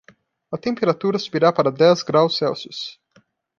[0.51, 2.99] A temperatura subirá para dez graus Celsius.